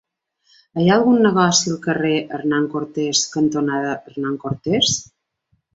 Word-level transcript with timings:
Hi 0.83 0.87
ha 0.87 0.95
algun 0.95 1.21
negoci 1.25 1.69
al 1.73 1.77
carrer 1.85 2.15
Hernán 2.39 2.67
Cortés 2.73 3.25
cantonada 3.37 3.95
Hernán 4.13 4.45
Cortés? 4.47 5.01